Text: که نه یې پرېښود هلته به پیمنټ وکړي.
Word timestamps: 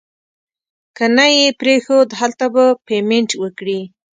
که 0.97 1.05
نه 1.17 1.25
یې 1.35 1.47
پرېښود 1.59 2.09
هلته 2.19 2.45
به 2.53 2.65
پیمنټ 2.87 3.29
وکړي. 3.41 3.79